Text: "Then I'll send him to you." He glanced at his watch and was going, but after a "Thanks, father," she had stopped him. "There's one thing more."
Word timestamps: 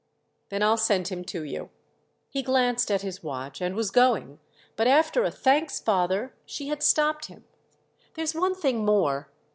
"Then 0.49 0.63
I'll 0.63 0.77
send 0.77 1.09
him 1.09 1.23
to 1.25 1.43
you." 1.43 1.69
He 2.31 2.41
glanced 2.41 2.89
at 2.89 3.03
his 3.03 3.21
watch 3.21 3.61
and 3.61 3.75
was 3.75 3.91
going, 3.91 4.39
but 4.75 4.87
after 4.87 5.23
a 5.23 5.29
"Thanks, 5.29 5.79
father," 5.79 6.33
she 6.43 6.69
had 6.69 6.81
stopped 6.81 7.25
him. 7.27 7.43
"There's 8.15 8.33
one 8.33 8.55
thing 8.55 8.83
more." 8.83 9.29